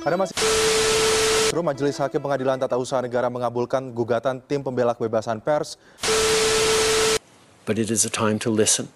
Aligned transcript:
Ada 0.00 0.16
masih 0.16 0.32
Majelis 1.60 2.00
Hakim 2.00 2.24
Pengadilan 2.24 2.56
Tata 2.56 2.80
Usaha 2.80 3.04
Negara 3.04 3.28
mengabulkan 3.28 3.92
gugatan 3.92 4.40
tim 4.40 4.64
pembela 4.64 4.96
kebebasan 4.96 5.44
pers. 5.44 5.76
But 7.68 7.76
it 7.76 7.92
is 7.92 8.08
a 8.08 8.12
time 8.12 8.40
to 8.40 8.48
listen. 8.48 8.88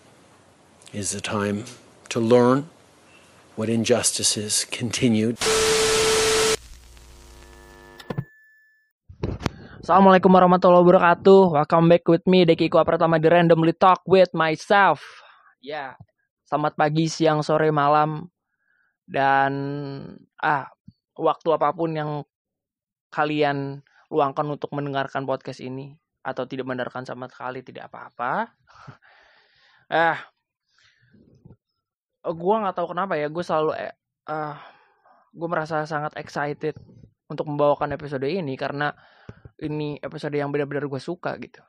It 0.96 1.04
is 1.04 1.12
a 1.12 1.21
time 1.21 1.69
to 2.09 2.25
learn 2.25 2.72
what 3.53 3.69
injustices 3.69 4.64
continued. 4.64 5.37
Assalamualaikum 9.84 10.32
warahmatullahi 10.32 10.89
wabarakatuh. 10.89 11.41
Welcome 11.52 11.93
back 11.93 12.09
with 12.09 12.25
me 12.25 12.48
Deki 12.48 12.73
Iko 12.73 12.80
pertama 12.80 13.21
di 13.21 13.29
Randomly 13.29 13.77
Talk 13.77 14.00
with 14.09 14.32
myself. 14.32 15.05
Ya, 15.61 16.00
selamat 16.48 16.80
pagi, 16.80 17.12
siang, 17.12 17.45
sore, 17.45 17.68
malam 17.68 18.32
dan 19.05 19.52
ah 20.41 20.73
waktu 21.19 21.49
apa 21.54 21.71
pun 21.75 21.91
yang 21.95 22.11
kalian 23.11 23.82
luangkan 24.11 24.46
untuk 24.50 24.71
mendengarkan 24.75 25.25
podcast 25.25 25.63
ini 25.63 25.95
atau 26.25 26.49
tidak 26.49 26.67
mendengarkan 26.67 27.07
sama 27.07 27.31
sekali 27.31 27.61
tidak 27.63 27.93
apa-apa. 27.93 28.50
eh 29.95 30.19
gue 32.25 32.55
nggak 32.56 32.75
tahu 32.75 32.97
kenapa 32.97 33.20
ya 33.20 33.28
gue 33.28 33.45
selalu 33.45 33.77
eh, 33.77 33.92
uh, 34.33 34.56
gue 35.34 35.48
merasa 35.50 35.84
sangat 35.84 36.17
excited 36.17 36.72
untuk 37.28 37.44
membawakan 37.50 37.92
episode 37.92 38.25
ini 38.25 38.56
karena 38.56 38.94
ini 39.61 40.00
episode 40.00 40.34
yang 40.34 40.48
benar-benar 40.50 40.89
gue 40.89 41.03
suka 41.03 41.36
gitu. 41.39 41.61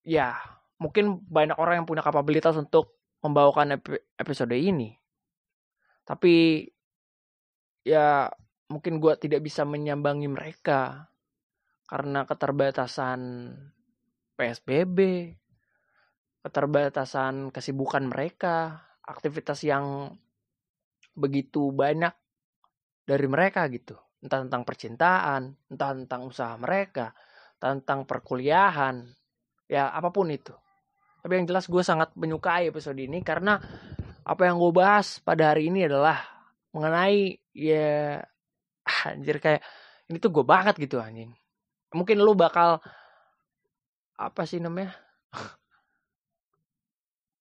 Ya, 0.00 0.36
mungkin 0.80 1.20
banyak 1.28 1.60
orang 1.60 1.82
yang 1.82 1.86
punya 1.88 2.00
kapabilitas 2.00 2.56
untuk 2.56 2.96
membawakan 3.20 3.76
episode 4.16 4.56
ini. 4.56 4.96
Tapi 6.08 6.64
ya 7.86 8.30
mungkin 8.70 9.02
gue 9.02 9.14
tidak 9.18 9.42
bisa 9.42 9.66
menyambangi 9.66 10.30
mereka 10.30 11.10
karena 11.90 12.22
keterbatasan 12.22 13.20
PSBB, 14.38 14.98
keterbatasan 16.46 17.50
kesibukan 17.50 18.06
mereka, 18.06 18.86
aktivitas 19.02 19.66
yang 19.66 20.14
begitu 21.18 21.74
banyak 21.74 22.14
dari 23.04 23.26
mereka 23.26 23.66
gitu 23.68 23.98
entah 24.20 24.44
tentang 24.44 24.62
percintaan, 24.68 25.42
entah 25.72 25.90
tentang 25.96 26.20
usaha 26.28 26.54
mereka, 26.60 27.16
tentang 27.56 28.04
perkuliahan, 28.04 29.08
ya 29.64 29.88
apa 29.88 30.12
pun 30.12 30.28
itu. 30.28 30.52
Tapi 31.20 31.40
yang 31.40 31.46
jelas 31.48 31.68
gue 31.68 31.80
sangat 31.84 32.12
menyukai 32.16 32.68
episode 32.68 32.96
ini 33.00 33.20
karena 33.20 33.60
apa 34.24 34.42
yang 34.44 34.60
gue 34.60 34.72
bahas 34.72 35.20
pada 35.20 35.52
hari 35.52 35.72
ini 35.72 35.88
adalah 35.88 36.20
mengenai 36.72 37.39
ya 37.54 38.22
anjir 39.06 39.38
kayak 39.42 39.62
ini 40.10 40.18
tuh 40.18 40.30
gue 40.34 40.44
banget 40.46 40.76
gitu 40.78 40.98
anjing. 40.98 41.32
Mungkin 41.94 42.22
lu 42.22 42.34
bakal 42.38 42.78
apa 44.18 44.42
sih 44.46 44.62
namanya? 44.62 44.94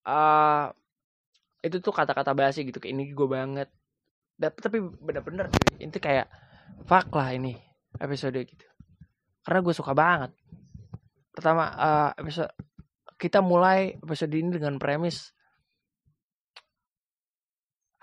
uh, 0.09 0.71
itu 1.61 1.77
tuh 1.83 1.93
kata-kata 1.93 2.31
basi 2.33 2.63
gitu 2.65 2.79
kayak 2.81 2.93
ini 2.93 3.03
gue 3.13 3.27
banget. 3.29 3.69
Tapi 4.39 4.79
bener-bener 5.03 5.51
itu 5.77 5.99
kayak 5.99 6.31
fuck 6.87 7.11
lah 7.11 7.35
ini 7.35 7.59
episode 7.99 8.37
gitu 8.39 8.65
karena 9.43 9.59
gue 9.65 9.73
suka 9.73 9.97
banget 9.97 10.31
pertama 11.33 11.73
uh, 11.73 12.09
episode 12.21 12.51
kita 13.17 13.41
mulai 13.41 13.97
episode 13.97 14.31
ini 14.35 14.53
dengan 14.61 14.77
premis 14.77 15.33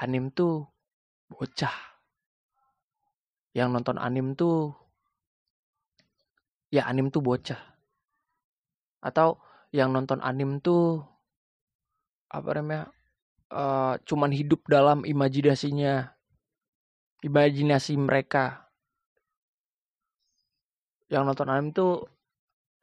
anim 0.03 0.29
tuh 0.35 0.67
bocah 1.31 1.96
yang 3.57 3.73
nonton 3.73 3.97
anim 3.97 4.37
tuh 4.37 4.77
ya 6.69 6.85
anim 6.85 7.09
tuh 7.09 7.25
bocah. 7.25 7.57
Atau 9.01 9.41
yang 9.73 9.97
nonton 9.97 10.21
anim 10.21 10.61
tuh 10.61 11.01
apa 12.29 12.61
namanya 12.61 12.93
uh, 13.49 13.97
cuman 14.05 14.29
hidup 14.29 14.61
dalam 14.69 15.09
imajinasinya 15.09 16.13
imajinasi 17.25 17.97
mereka. 17.97 18.69
Yang 21.09 21.23
nonton 21.33 21.49
anime 21.49 21.73
tuh 21.73 22.05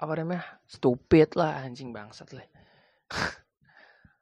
apa 0.01 0.13
namanya 0.17 0.57
stupid 0.65 1.37
lah 1.37 1.61
anjing 1.61 1.93
bangsat 1.93 2.33
lah. 2.33 2.49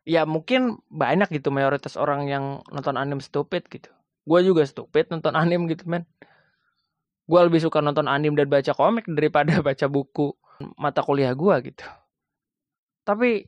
Ya 0.01 0.25
mungkin 0.25 0.81
banyak 0.89 1.29
gitu 1.29 1.53
mayoritas 1.53 1.93
orang 1.93 2.25
yang 2.25 2.65
nonton 2.73 2.97
anime 2.97 3.21
stupid 3.21 3.69
gitu. 3.69 3.93
Gue 4.25 4.41
juga 4.41 4.65
stupid 4.65 5.13
nonton 5.13 5.37
anime 5.37 5.69
gitu 5.69 5.85
men 5.85 6.09
gue 7.31 7.39
lebih 7.47 7.63
suka 7.63 7.79
nonton 7.79 8.11
anime 8.11 8.35
dan 8.35 8.51
baca 8.51 8.75
komik 8.75 9.07
daripada 9.07 9.59
baca 9.67 9.87
buku 9.87 10.35
mata 10.75 10.99
kuliah 10.99 11.31
gue 11.31 11.55
gitu 11.71 11.87
tapi 13.07 13.47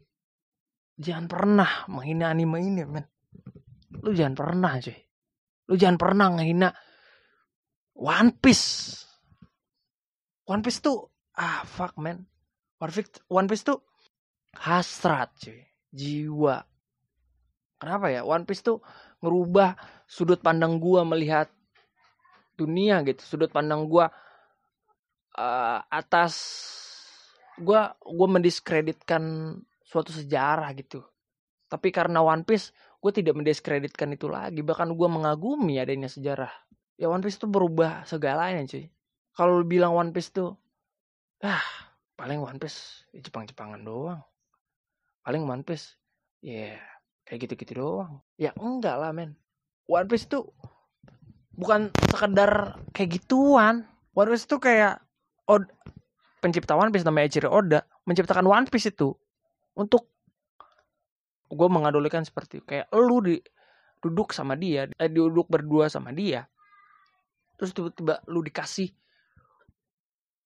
jangan 0.95 1.27
pernah 1.27 1.83
menghina 1.91 2.31
anime 2.31 2.63
ini 2.63 2.83
men 2.87 3.05
lu 3.99 4.15
jangan 4.15 4.35
pernah 4.39 4.79
cuy 4.79 5.03
Lu 5.71 5.79
jangan 5.79 5.97
pernah 5.99 6.27
ngehina 6.35 6.69
One 7.93 8.35
Piece. 8.35 8.99
One 10.49 10.59
Piece 10.65 10.81
tuh 10.83 11.07
ah 11.39 11.63
fuck. 11.63 11.95
One 11.95 12.25
Piece, 12.91 13.23
One 13.31 13.47
Piece 13.47 13.63
tuh 13.63 13.79
hasrat 14.59 15.31
cuy, 15.39 15.63
jiwa. 15.93 16.61
Kenapa 17.79 18.11
ya? 18.11 18.27
One 18.27 18.43
Piece 18.43 18.65
tuh 18.65 18.83
ngerubah 19.23 19.77
sudut 20.03 20.43
pandang 20.43 20.83
gua 20.83 21.07
melihat 21.07 21.47
dunia 22.53 23.01
gitu, 23.07 23.21
sudut 23.23 23.49
pandang 23.49 23.85
gua 23.89 24.09
uh, 25.37 25.79
atas 25.89 26.33
gua 27.61 27.93
gua 28.01 28.27
mendiskreditkan 28.29 29.55
suatu 29.93 30.09
sejarah 30.09 30.73
gitu. 30.73 31.05
Tapi 31.69 31.89
karena 31.89 32.21
One 32.21 32.45
Piece 32.45 32.69
gue 33.01 33.09
tidak 33.13 33.33
mendiskreditkan 33.33 34.09
itu 34.13 34.29
lagi. 34.29 34.61
Bahkan 34.65 34.93
gue 34.93 35.09
mengagumi 35.09 35.81
adanya 35.81 36.09
sejarah. 36.09 36.49
Ya 36.97 37.09
One 37.09 37.25
Piece 37.25 37.41
itu 37.41 37.49
berubah 37.49 38.05
segalanya 38.05 38.61
cuy. 38.65 38.89
Kalau 39.33 39.65
bilang 39.65 39.97
One 39.97 40.13
Piece 40.13 40.29
tuh 40.29 40.53
ah 41.41 41.65
paling 42.13 42.41
One 42.41 42.57
Piece 42.61 43.09
ya 43.09 43.25
Jepang-Jepangan 43.25 43.81
doang. 43.81 44.21
Paling 45.25 45.49
One 45.49 45.65
Piece 45.65 45.97
ya 46.45 46.77
yeah, 46.77 46.81
kayak 47.25 47.49
gitu-gitu 47.49 47.81
doang. 47.81 48.21
Ya 48.37 48.53
enggak 48.57 48.97
lah 48.97 49.09
men. 49.09 49.33
One 49.89 50.05
Piece 50.05 50.29
tuh 50.29 50.53
bukan 51.57 51.93
sekedar 52.09 52.81
kayak 52.93 53.09
gituan. 53.21 53.85
One 54.13 54.29
Piece 54.29 54.45
tuh 54.45 54.61
kayak 54.61 55.01
Od 55.49 55.65
pencipta 56.43 56.77
One 56.77 56.93
Piece 56.93 57.07
namanya 57.07 57.31
Eiichiro 57.31 57.49
Oda 57.49 57.81
menciptakan 58.05 58.45
One 58.45 58.67
Piece 58.69 58.93
itu 58.93 59.15
untuk 59.79 60.11
gue 61.49 61.69
mengadulikan 61.69 62.25
seperti 62.25 62.61
kayak 62.65 62.91
lu 62.93 63.21
di 63.21 63.37
duduk 64.03 64.35
sama 64.35 64.59
dia 64.59 64.89
eh, 64.99 65.09
duduk 65.09 65.47
berdua 65.47 65.87
sama 65.87 66.11
dia 66.11 66.43
terus 67.55 67.71
tiba-tiba 67.71 68.19
lu 68.27 68.43
dikasih 68.43 68.89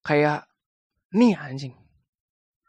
kayak 0.06 0.46
nih 1.16 1.34
anjing 1.34 1.74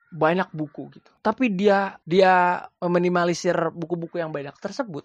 banyak 0.09 0.49
buku 0.57 0.89
gitu. 0.97 1.11
Tapi 1.21 1.53
dia 1.53 2.01
dia 2.09 2.65
meminimalisir 2.81 3.53
buku-buku 3.77 4.17
yang 4.17 4.33
banyak 4.33 4.57
tersebut 4.57 5.05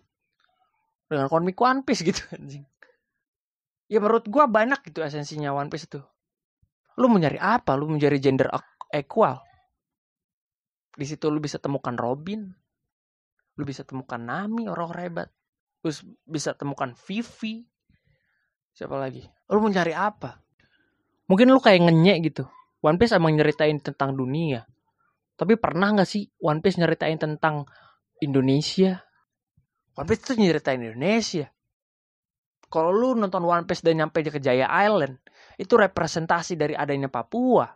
dengan 1.11 1.27
komik 1.27 1.59
One 1.59 1.83
Piece 1.83 2.05
gitu 2.07 2.23
anjing 2.31 2.63
ya 3.88 3.99
menurut 3.99 4.27
gue 4.27 4.44
banyak 4.44 4.79
gitu 4.88 5.03
esensinya 5.03 5.51
One 5.53 5.69
Piece 5.71 5.88
itu. 5.88 5.99
Lu 6.99 7.09
mau 7.09 7.17
nyari 7.17 7.41
apa? 7.41 7.73
Lu 7.73 7.89
mencari 7.89 8.21
gender 8.21 8.49
equal? 8.94 9.41
Di 10.94 11.05
situ 11.09 11.25
lu 11.29 11.41
bisa 11.41 11.57
temukan 11.57 11.97
Robin. 11.97 12.45
Lu 13.57 13.63
bisa 13.66 13.81
temukan 13.81 14.21
Nami 14.21 14.69
orang-orang 14.69 15.03
hebat. 15.09 15.29
Terus 15.81 16.05
bisa 16.25 16.53
temukan 16.53 16.94
Vivi. 16.94 17.65
Siapa 18.74 18.97
lagi? 18.97 19.25
Lu 19.50 19.62
mau 19.62 19.74
cari 19.74 19.94
apa? 19.94 20.38
Mungkin 21.29 21.50
lu 21.50 21.62
kayak 21.62 21.89
ngenyek 21.89 22.18
gitu. 22.33 22.44
One 22.83 23.00
Piece 23.00 23.15
emang 23.15 23.33
nyeritain 23.33 23.79
tentang 23.81 24.13
dunia. 24.13 24.65
Tapi 25.33 25.57
pernah 25.57 25.94
nggak 25.94 26.09
sih 26.09 26.29
One 26.41 26.62
Piece 26.62 26.77
nyeritain 26.77 27.18
tentang 27.18 27.65
Indonesia? 28.21 29.01
One 29.97 30.07
Piece 30.09 30.33
tuh 30.33 30.38
nyeritain 30.38 30.81
Indonesia 30.81 31.52
kalau 32.74 32.90
lu 32.90 33.14
nonton 33.14 33.46
One 33.46 33.70
Piece 33.70 33.86
dan 33.86 34.02
nyampe 34.02 34.25
ke 34.25 34.42
Jaya 34.42 34.66
Island 34.66 35.22
itu 35.62 35.78
representasi 35.78 36.58
dari 36.58 36.74
adanya 36.74 37.06
Papua 37.06 37.70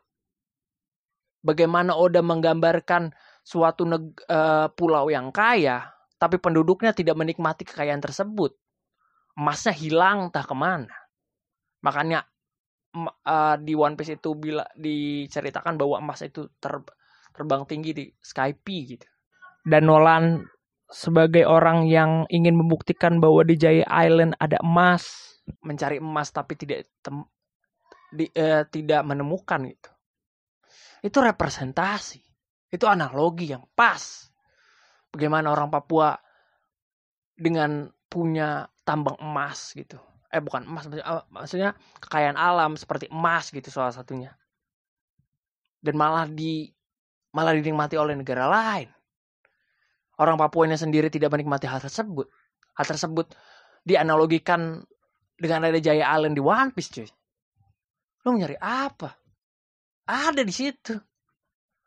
bagaimana 1.48 1.94
Oda 1.96 2.20
menggambarkan 2.20 3.14
suatu 3.48 3.88
uh, 3.88 4.68
pulau 4.76 5.08
yang 5.08 5.32
kaya, 5.32 5.88
tapi 6.20 6.36
penduduknya 6.42 6.92
tidak 6.92 7.16
menikmati 7.16 7.64
kekayaan 7.64 8.04
tersebut. 8.04 8.52
Emasnya 9.40 9.72
hilang 9.72 10.28
entah 10.28 10.44
ke 10.44 10.56
mana. 10.58 10.92
Makanya 11.80 12.28
uh, 13.24 13.56
di 13.62 13.72
One 13.78 13.96
Piece 13.96 14.20
itu 14.20 14.36
bila 14.36 14.68
diceritakan 14.76 15.80
bahwa 15.80 16.04
emas 16.04 16.20
itu 16.26 16.52
ter, 16.60 16.84
terbang 17.32 17.64
tinggi 17.64 17.92
di 17.96 18.06
Skype 18.20 18.76
gitu. 18.98 19.08
Dan 19.64 19.88
Nolan 19.88 20.44
sebagai 20.88 21.44
orang 21.44 21.88
yang 21.92 22.24
ingin 22.32 22.56
membuktikan 22.56 23.20
bahwa 23.20 23.44
di 23.44 23.60
Jaya 23.60 23.84
Island 23.88 24.40
ada 24.40 24.60
emas, 24.64 25.36
mencari 25.64 26.00
emas 26.00 26.32
tapi 26.32 26.56
tidak 26.56 26.88
tem- 27.04 27.28
di- 28.12 28.32
eh, 28.32 28.64
tidak 28.72 29.04
menemukan 29.04 29.68
itu. 29.68 29.92
Itu 31.04 31.20
representasi. 31.20 32.24
Itu 32.72 32.88
analogi 32.88 33.52
yang 33.52 33.64
pas. 33.76 34.28
Bagaimana 35.12 35.52
orang 35.52 35.72
Papua 35.72 36.16
dengan 37.38 37.88
punya 38.08 38.68
tambang 38.84 39.16
emas 39.20 39.76
gitu. 39.76 40.00
Eh 40.28 40.44
bukan 40.44 40.68
emas 40.68 40.88
eh, 40.92 41.04
maksudnya 41.32 41.76
kekayaan 42.04 42.36
alam 42.36 42.76
seperti 42.76 43.08
emas 43.12 43.52
gitu 43.52 43.68
salah 43.72 43.92
satunya. 43.92 44.36
Dan 45.80 45.96
malah 45.96 46.28
di 46.28 46.68
malah 47.32 47.54
dinikmati 47.56 47.96
oleh 47.96 48.18
negara 48.18 48.50
lain. 48.50 48.90
Orang 50.18 50.42
Papuanya 50.42 50.78
sendiri 50.78 51.14
tidak 51.14 51.30
menikmati 51.30 51.70
hal 51.70 51.78
tersebut. 51.78 52.26
Hal 52.74 52.86
tersebut 52.86 53.38
dianalogikan 53.86 54.82
dengan 55.38 55.70
ada 55.70 55.78
Jaya 55.78 56.10
Island 56.18 56.34
di 56.34 56.42
One 56.42 56.74
Piece 56.74 56.90
cuy. 56.90 57.10
Lu 58.26 58.34
mau 58.34 58.40
nyari 58.42 58.58
apa? 58.58 59.14
Ada 60.10 60.42
di 60.42 60.54
situ. 60.54 60.98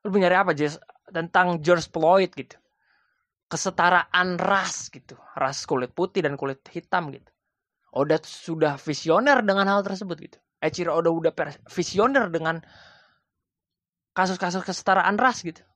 Lu 0.07 0.15
mau 0.15 0.19
nyari 0.23 0.37
apa 0.39 0.55
Jess? 0.55 0.79
Tentang 1.11 1.59
George 1.59 1.91
Floyd 1.91 2.31
gitu. 2.33 2.55
Kesetaraan 3.51 4.39
ras 4.39 4.95
gitu. 4.95 5.19
Ras 5.35 5.67
kulit 5.67 5.91
putih 5.91 6.23
dan 6.23 6.39
kulit 6.39 6.63
hitam 6.71 7.11
gitu. 7.11 7.27
Oda 7.91 8.23
sudah 8.23 8.79
visioner 8.79 9.43
dengan 9.43 9.67
hal 9.67 9.83
tersebut 9.83 10.17
gitu. 10.23 10.39
Echiro 10.63 10.95
Oda 10.95 11.11
udah 11.11 11.35
visioner 11.67 12.31
dengan 12.31 12.63
kasus-kasus 14.15 14.63
kesetaraan 14.63 15.19
ras 15.19 15.43
gitu. 15.43 15.67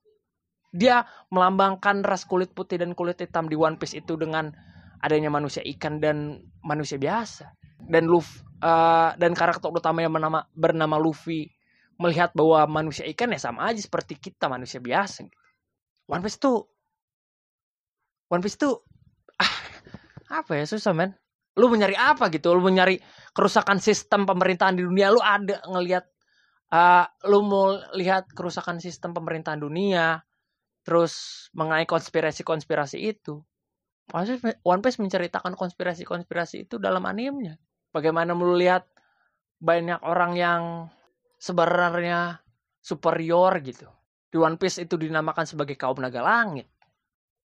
Dia 0.75 1.07
melambangkan 1.31 2.03
ras 2.03 2.27
kulit 2.27 2.51
putih 2.51 2.75
dan 2.75 2.91
kulit 2.91 3.15
hitam 3.15 3.47
di 3.47 3.55
One 3.55 3.79
Piece 3.79 3.95
itu 3.95 4.19
dengan 4.19 4.51
adanya 4.99 5.31
manusia 5.31 5.63
ikan 5.63 6.03
dan 6.03 6.43
manusia 6.59 6.99
biasa. 6.99 7.55
Dan 7.87 8.11
Luffy 8.11 8.43
eh, 8.59 9.09
dan 9.15 9.31
karakter 9.31 9.71
utama 9.71 10.03
yang 10.03 10.11
bernama, 10.11 10.43
bernama 10.51 10.99
Luffy 10.99 11.47
melihat 11.95 12.35
bahwa 12.35 12.67
manusia 12.67 13.07
ikan 13.07 13.31
ya 13.31 13.39
sama 13.39 13.71
aja 13.71 13.79
seperti 13.79 14.19
kita 14.19 14.51
manusia 14.51 14.83
biasa. 14.83 15.23
One 16.11 16.19
Piece 16.19 16.43
tuh 16.43 16.67
One 18.27 18.43
Piece 18.43 18.59
tuh 18.59 18.83
ah, 19.39 19.53
apa 20.43 20.59
ya 20.59 20.67
susah 20.67 20.91
men. 20.91 21.15
Lu 21.55 21.71
mau 21.71 21.79
nyari 21.79 21.95
apa 21.95 22.27
gitu? 22.27 22.51
Lu 22.51 22.59
mau 22.59 22.73
nyari 22.73 22.99
kerusakan 23.31 23.79
sistem 23.79 24.27
pemerintahan 24.27 24.75
di 24.75 24.83
dunia? 24.83 25.07
Lu 25.07 25.23
ada 25.23 25.63
ngelihat 25.71 26.03
eh, 26.75 27.05
lu 27.31 27.47
mau 27.47 27.79
lihat 27.95 28.27
kerusakan 28.35 28.83
sistem 28.83 29.15
pemerintahan 29.15 29.63
dunia? 29.63 30.19
Terus 30.85 31.13
mengenai 31.57 31.89
konspirasi-konspirasi 31.89 33.01
itu. 33.01 33.41
One 34.13 34.37
Piece, 34.37 34.61
One 34.61 34.81
Piece 34.85 35.01
menceritakan 35.01 35.57
konspirasi-konspirasi 35.57 36.69
itu 36.69 36.77
dalam 36.77 37.01
animenya. 37.09 37.57
Bagaimana 37.89 38.37
melihat 38.37 38.85
banyak 39.57 39.97
orang 40.05 40.37
yang 40.37 40.61
sebenarnya 41.41 42.37
superior 42.85 43.57
gitu. 43.65 43.89
Di 44.29 44.37
One 44.37 44.61
Piece 44.61 44.85
itu 44.85 44.93
dinamakan 44.93 45.49
sebagai 45.49 45.73
kaum 45.73 45.97
naga 45.97 46.21
langit 46.21 46.69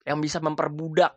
yang 0.08 0.24
bisa 0.24 0.40
memperbudak. 0.40 1.12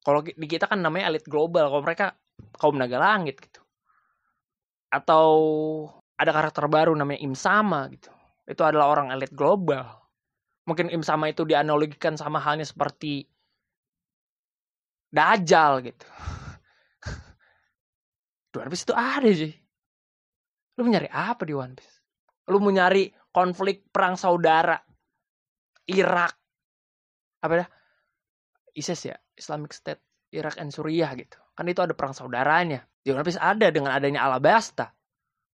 Kalau 0.00 0.24
di 0.24 0.46
kita 0.48 0.64
kan 0.64 0.80
namanya 0.80 1.12
elit 1.12 1.28
global, 1.28 1.68
kalau 1.68 1.84
mereka 1.84 2.16
kaum 2.56 2.80
naga 2.80 2.96
langit 2.96 3.36
gitu. 3.44 3.60
Atau 4.88 5.28
ada 6.16 6.32
karakter 6.32 6.64
baru 6.72 6.96
namanya 6.96 7.20
Im 7.20 7.36
Sama 7.36 7.92
gitu. 7.92 8.08
Itu 8.48 8.64
adalah 8.64 8.88
orang 8.88 9.12
elit 9.12 9.36
global 9.36 10.05
mungkin 10.66 10.90
im 10.90 11.00
sama 11.06 11.30
itu 11.30 11.46
dianalogikan 11.46 12.18
sama 12.18 12.42
halnya 12.42 12.66
seperti 12.66 13.24
Dajjal 15.06 15.86
gitu. 15.86 16.06
Di 18.50 18.56
One 18.58 18.68
Piece 18.68 18.84
itu 18.84 18.92
ada 18.92 19.30
sih. 19.30 19.54
Lu 20.76 20.84
mau 20.84 20.92
nyari 20.92 21.08
apa 21.08 21.46
di 21.48 21.54
One 21.56 21.72
Piece? 21.72 22.04
Lu 22.52 22.60
mau 22.60 22.68
nyari 22.68 23.08
konflik 23.32 23.88
perang 23.88 24.18
saudara 24.18 24.76
Irak 25.88 26.34
apa 27.40 27.54
dah? 27.64 27.68
ISIS 28.76 29.08
ya, 29.08 29.16
Islamic 29.38 29.72
State 29.72 30.02
Irak 30.34 30.60
and 30.60 30.74
Suriah 30.74 31.16
gitu. 31.16 31.38
Kan 31.56 31.64
itu 31.70 31.80
ada 31.80 31.96
perang 31.96 32.12
saudaranya. 32.12 32.84
Di 33.00 33.14
One 33.14 33.24
Piece 33.24 33.40
ada 33.40 33.72
dengan 33.72 33.94
adanya 33.94 34.26
Alabasta. 34.26 34.92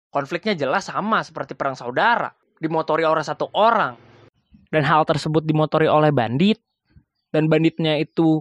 Konfliknya 0.10 0.58
jelas 0.58 0.90
sama 0.90 1.22
seperti 1.22 1.54
perang 1.54 1.78
saudara. 1.78 2.34
Dimotori 2.58 3.06
oleh 3.06 3.22
satu 3.22 3.52
orang 3.54 4.11
dan 4.72 4.88
hal 4.88 5.04
tersebut 5.04 5.44
dimotori 5.44 5.86
oleh 5.86 6.10
bandit 6.16 6.58
dan 7.36 7.52
banditnya 7.52 8.00
itu 8.00 8.40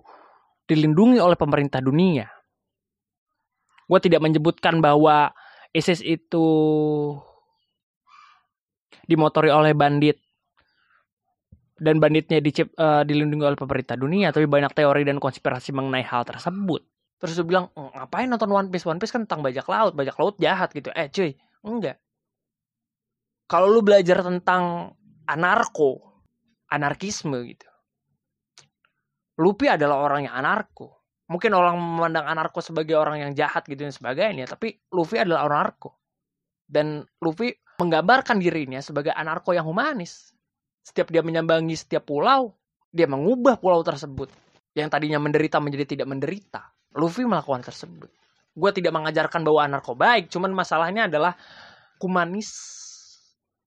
dilindungi 0.70 1.18
oleh 1.18 1.34
pemerintah 1.34 1.82
dunia. 1.82 2.30
Gue 3.90 3.98
tidak 3.98 4.22
menyebutkan 4.22 4.78
bahwa 4.78 5.34
ISIS 5.74 5.98
itu 6.02 6.46
dimotori 9.10 9.50
oleh 9.50 9.74
bandit 9.74 10.22
dan 11.80 11.98
banditnya 11.98 12.38
dicip, 12.38 12.70
uh, 12.78 13.02
dilindungi 13.02 13.42
oleh 13.42 13.58
pemerintah 13.58 13.98
dunia, 13.98 14.30
tapi 14.30 14.46
banyak 14.46 14.70
teori 14.70 15.02
dan 15.02 15.18
konspirasi 15.18 15.74
mengenai 15.74 16.06
hal 16.06 16.22
tersebut. 16.22 16.86
Terus 17.18 17.34
dia 17.36 17.46
bilang, 17.46 17.72
ngapain 17.74 18.28
nonton 18.28 18.52
One 18.52 18.68
Piece? 18.68 18.86
One 18.86 19.00
Piece 19.00 19.10
kan 19.10 19.24
tentang 19.24 19.42
bajak 19.42 19.66
laut, 19.66 19.92
bajak 19.96 20.16
laut 20.20 20.36
jahat 20.38 20.70
gitu. 20.76 20.92
Eh 20.92 21.08
cuy, 21.08 21.34
enggak. 21.66 21.96
Kalau 23.50 23.66
lu 23.66 23.82
belajar 23.82 24.22
tentang 24.22 24.94
anarko, 25.26 26.09
anarkisme 26.70 27.42
gitu. 27.44 27.66
Luffy 29.40 29.66
adalah 29.66 30.04
orang 30.06 30.30
yang 30.30 30.34
anarko. 30.36 31.00
Mungkin 31.30 31.54
orang 31.54 31.78
memandang 31.78 32.26
anarko 32.26 32.58
sebagai 32.60 32.98
orang 32.98 33.22
yang 33.22 33.32
jahat 33.34 33.62
gitu 33.66 33.86
dan 33.86 33.94
sebagainya, 33.94 34.50
tapi 34.50 34.82
Luffy 34.90 35.22
adalah 35.22 35.46
orang 35.46 35.58
anarko. 35.66 35.90
Dan 36.66 37.02
Luffy 37.22 37.50
menggambarkan 37.78 38.38
dirinya 38.38 38.78
sebagai 38.82 39.14
anarko 39.14 39.54
yang 39.54 39.66
humanis. 39.66 40.34
Setiap 40.82 41.10
dia 41.10 41.22
menyambangi 41.22 41.74
setiap 41.78 42.06
pulau, 42.06 42.54
dia 42.90 43.06
mengubah 43.06 43.58
pulau 43.62 43.80
tersebut. 43.86 44.30
Yang 44.74 44.88
tadinya 44.90 45.18
menderita 45.22 45.58
menjadi 45.62 45.98
tidak 45.98 46.08
menderita. 46.10 46.62
Luffy 46.98 47.22
melakukan 47.26 47.62
tersebut. 47.62 48.10
Gue 48.50 48.70
tidak 48.74 48.90
mengajarkan 48.90 49.46
bahwa 49.46 49.60
anarko 49.62 49.94
baik, 49.94 50.26
cuman 50.28 50.50
masalahnya 50.50 51.06
adalah 51.06 51.38
humanis 52.02 52.50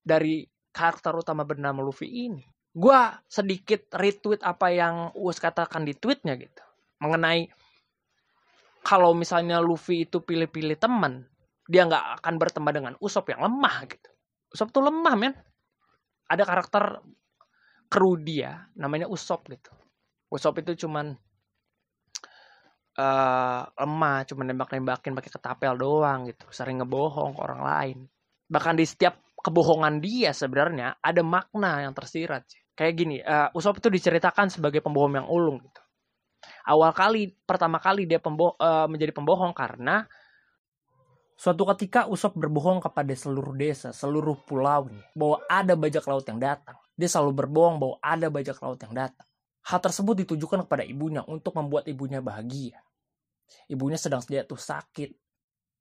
dari 0.04 0.44
karakter 0.68 1.16
utama 1.16 1.48
bernama 1.48 1.80
Luffy 1.80 2.28
ini 2.28 2.53
gue 2.74 3.00
sedikit 3.30 3.86
retweet 3.94 4.42
apa 4.42 4.66
yang 4.74 5.14
Us 5.14 5.38
katakan 5.38 5.86
di 5.86 5.94
tweetnya 5.94 6.34
gitu. 6.34 6.62
Mengenai 6.98 7.46
kalau 8.84 9.14
misalnya 9.14 9.62
Luffy 9.62 10.04
itu 10.04 10.20
pilih-pilih 10.20 10.76
teman 10.76 11.24
dia 11.64 11.88
nggak 11.88 12.20
akan 12.20 12.34
berteman 12.36 12.74
dengan 12.74 12.94
Usop 13.00 13.32
yang 13.32 13.40
lemah 13.40 13.76
gitu. 13.88 14.10
Usop 14.52 14.68
tuh 14.74 14.84
lemah 14.84 15.14
men. 15.16 15.34
Ada 16.28 16.44
karakter 16.44 17.00
kru 17.88 18.20
dia 18.20 18.68
namanya 18.76 19.08
Usop 19.08 19.48
gitu. 19.48 19.72
Usop 20.28 20.60
itu 20.60 20.84
cuman 20.84 21.16
uh, 23.00 23.62
lemah 23.80 24.18
cuman 24.28 24.44
nembak-nembakin 24.52 25.16
pakai 25.16 25.32
ketapel 25.32 25.72
doang 25.78 26.28
gitu. 26.28 26.44
Sering 26.52 26.84
ngebohong 26.84 27.32
ke 27.32 27.40
orang 27.40 27.62
lain. 27.64 27.98
Bahkan 28.50 28.74
di 28.76 28.84
setiap 28.84 29.16
kebohongan 29.40 30.04
dia 30.04 30.36
sebenarnya 30.36 31.00
ada 31.00 31.24
makna 31.24 31.80
yang 31.84 31.96
tersirat 31.96 32.44
kayak 32.74 32.94
gini 32.94 33.16
uh, 33.22 33.50
Usop 33.54 33.78
itu 33.78 33.88
diceritakan 33.90 34.50
sebagai 34.50 34.82
pembohong 34.82 35.24
yang 35.24 35.28
ulung 35.30 35.62
gitu. 35.62 35.80
Awal 36.68 36.92
kali 36.92 37.22
pertama 37.48 37.80
kali 37.80 38.04
dia 38.04 38.20
pembo 38.20 38.58
uh, 38.60 38.84
menjadi 38.90 39.14
pembohong 39.16 39.56
karena 39.56 40.04
suatu 41.34 41.64
ketika 41.74 42.06
Usop 42.10 42.36
berbohong 42.36 42.84
kepada 42.84 43.10
seluruh 43.16 43.56
desa 43.56 43.90
seluruh 43.94 44.36
pulaunya 44.44 45.02
bahwa 45.16 45.40
ada 45.48 45.72
bajak 45.78 46.04
laut 46.04 46.26
yang 46.28 46.40
datang. 46.42 46.76
Dia 46.94 47.08
selalu 47.10 47.46
berbohong 47.46 47.76
bahwa 47.80 47.96
ada 47.98 48.26
bajak 48.30 48.58
laut 48.60 48.78
yang 48.78 48.94
datang. 48.94 49.26
Hal 49.64 49.80
tersebut 49.80 50.26
ditujukan 50.26 50.68
kepada 50.68 50.84
ibunya 50.84 51.24
untuk 51.24 51.56
membuat 51.56 51.88
ibunya 51.88 52.20
bahagia. 52.20 52.78
Ibunya 53.66 53.96
sedang 53.96 54.20
jatuh 54.20 54.60
sakit. 54.60 55.10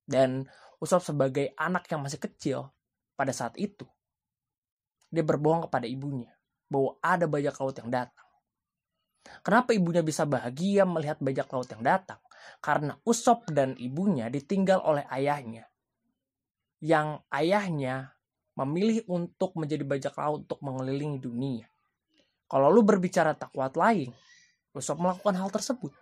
Dan 0.04 0.48
Usop 0.80 1.04
sebagai 1.04 1.52
anak 1.56 1.88
yang 1.92 2.04
masih 2.04 2.20
kecil 2.20 2.72
pada 3.16 3.32
saat 3.32 3.56
itu 3.62 3.88
dia 5.14 5.22
berbohong 5.22 5.70
kepada 5.70 5.86
ibunya 5.86 6.33
bahwa 6.74 6.98
ada 7.06 7.30
bajak 7.30 7.54
laut 7.62 7.78
yang 7.78 7.94
datang. 7.94 8.26
Kenapa 9.46 9.78
ibunya 9.78 10.02
bisa 10.02 10.26
bahagia 10.26 10.90
melihat 10.90 11.22
bajak 11.22 11.46
laut 11.54 11.70
yang 11.70 11.86
datang? 11.86 12.18
Karena 12.60 12.98
Usop 13.06 13.46
dan 13.54 13.78
ibunya 13.78 14.28
ditinggal 14.28 14.82
oleh 14.82 15.06
ayahnya. 15.14 15.70
Yang 16.82 17.24
ayahnya 17.30 18.18
memilih 18.58 19.06
untuk 19.08 19.54
menjadi 19.56 19.86
bajak 19.86 20.18
laut 20.18 20.50
untuk 20.50 20.60
mengelilingi 20.66 21.22
dunia. 21.22 21.70
Kalau 22.50 22.74
lu 22.74 22.82
berbicara 22.84 23.38
kuat 23.38 23.78
lain, 23.78 24.12
Usop 24.74 24.98
melakukan 24.98 25.38
hal 25.38 25.54
tersebut. 25.54 25.94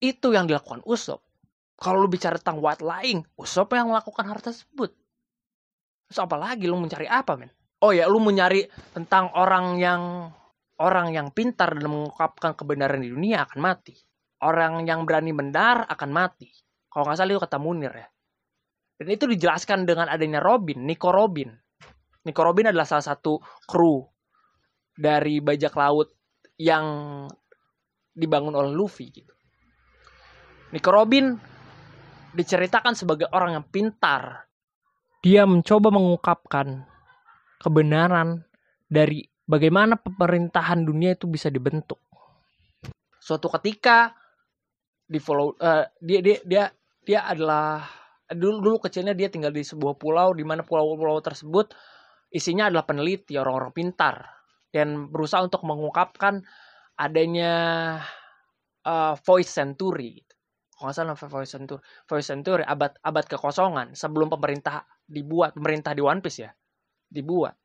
Itu 0.00 0.32
yang 0.32 0.46
dilakukan 0.46 0.80
Usop. 0.86 1.20
Kalau 1.76 2.00
lu 2.00 2.08
bicara 2.08 2.40
tentang 2.40 2.62
lying, 2.62 3.26
Usop 3.36 3.74
yang 3.76 3.92
melakukan 3.92 4.24
hal 4.24 4.40
tersebut. 4.40 4.94
Terus 6.08 6.18
apa 6.18 6.36
lagi 6.40 6.64
lu 6.66 6.80
mencari 6.80 7.06
apa 7.06 7.36
men? 7.36 7.52
Oh 7.80 7.96
ya 7.96 8.04
lu 8.04 8.20
mau 8.20 8.28
nyari 8.28 8.68
tentang 8.92 9.32
orang 9.32 9.80
yang 9.80 10.28
orang 10.80 11.16
yang 11.16 11.32
pintar 11.32 11.72
dan 11.76 11.88
mengungkapkan 11.88 12.52
kebenaran 12.52 13.00
di 13.00 13.08
dunia 13.08 13.48
akan 13.48 13.60
mati. 13.60 13.96
Orang 14.44 14.84
yang 14.84 15.04
berani 15.04 15.32
benar 15.32 15.88
akan 15.88 16.10
mati. 16.12 16.48
Kalau 16.88 17.08
nggak 17.08 17.16
salah 17.16 17.32
itu 17.32 17.40
kata 17.40 17.58
Munir 17.60 17.92
ya. 17.92 18.08
Dan 19.00 19.08
itu 19.16 19.24
dijelaskan 19.24 19.88
dengan 19.88 20.12
adanya 20.12 20.44
Robin, 20.44 20.84
Nico 20.84 21.08
Robin. 21.08 21.48
Nico 22.28 22.40
Robin 22.44 22.68
adalah 22.68 22.84
salah 22.84 23.16
satu 23.16 23.40
kru 23.64 24.04
dari 24.92 25.40
bajak 25.40 25.72
laut 25.72 26.12
yang 26.60 26.84
dibangun 28.12 28.52
oleh 28.52 28.72
Luffy 28.76 29.08
gitu. 29.08 29.32
Nico 30.76 30.92
Robin 30.92 31.32
diceritakan 32.36 32.92
sebagai 32.92 33.32
orang 33.32 33.56
yang 33.56 33.66
pintar. 33.72 34.44
Dia 35.24 35.48
mencoba 35.48 35.88
mengungkapkan 35.88 36.89
kebenaran 37.60 38.40
dari 38.88 39.20
bagaimana 39.44 40.00
pemerintahan 40.00 40.80
dunia 40.80 41.12
itu 41.12 41.28
bisa 41.28 41.52
dibentuk. 41.52 42.00
Suatu 43.20 43.52
ketika 43.60 44.16
di 45.04 45.20
follow 45.20 45.54
eh, 45.60 45.92
dia 46.00 46.20
dia 46.24 46.38
dia 46.46 46.64
dia 47.04 47.20
adalah 47.28 47.84
dulu 48.32 48.62
dulu 48.64 48.76
kecilnya 48.88 49.12
dia 49.12 49.28
tinggal 49.28 49.52
di 49.52 49.60
sebuah 49.66 49.98
pulau 50.00 50.32
di 50.32 50.46
mana 50.46 50.64
pulau-pulau 50.64 51.18
tersebut 51.20 51.74
isinya 52.30 52.70
adalah 52.70 52.86
peneliti 52.86 53.34
orang-orang 53.34 53.74
pintar 53.74 54.22
dan 54.70 55.10
berusaha 55.10 55.42
untuk 55.42 55.66
mengungkapkan 55.66 56.40
adanya 56.96 57.52
eh, 58.86 59.14
voice 59.20 59.52
century 59.52 60.22
gitu. 60.22 60.34
Kalau 60.80 60.88
nggak 60.88 60.96
salah 60.96 61.12
voice 61.12 61.52
century, 61.52 61.80
voice 62.08 62.28
century 62.32 62.64
abad 62.64 62.96
abad 63.04 63.24
kekosongan 63.28 63.92
sebelum 63.92 64.32
pemerintah 64.32 64.88
dibuat 65.04 65.52
pemerintah 65.52 65.92
di 65.92 66.00
One 66.00 66.24
Piece 66.24 66.40
ya 66.40 66.50
dibuat. 67.10 67.58